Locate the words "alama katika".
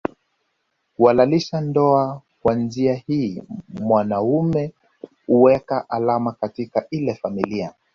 5.89-6.87